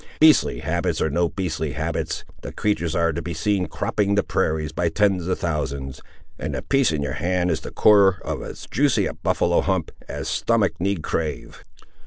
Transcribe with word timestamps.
Beastly 0.19 0.61
habits 0.61 0.99
or 0.99 1.11
no 1.11 1.29
beastly 1.29 1.73
habits, 1.73 2.25
the 2.41 2.51
creatur's 2.51 2.95
are 2.95 3.13
to 3.13 3.21
be 3.21 3.35
seen 3.35 3.67
cropping 3.67 4.15
the 4.15 4.23
prairies 4.23 4.71
by 4.71 4.89
tens 4.89 5.27
of 5.27 5.37
thousands, 5.37 6.01
and 6.39 6.55
the 6.55 6.63
piece 6.63 6.91
in 6.91 7.03
your 7.03 7.13
hand 7.13 7.51
is 7.51 7.61
the 7.61 7.69
core 7.69 8.17
of 8.25 8.41
as 8.41 8.67
juicy 8.71 9.05
a 9.05 9.13
buffaloe 9.13 9.61
hump 9.61 9.91
as 10.09 10.27
stomach 10.27 10.73
need 10.79 11.03
crave!" 11.03 11.63